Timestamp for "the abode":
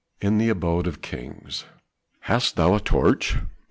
0.39-0.87